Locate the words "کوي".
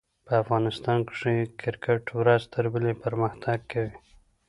3.71-3.95